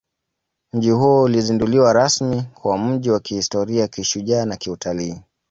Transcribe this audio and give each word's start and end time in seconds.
Mji 0.73 0.91
huo 0.91 1.23
ulizinduliwa 1.23 1.93
rasmi 1.93 2.43
kuwa 2.53 2.77
mji 2.77 3.09
wa 3.09 3.19
kihistoria 3.19 3.87
kishujaa 3.87 4.45
na 4.45 4.57
kiutalii 4.57 5.21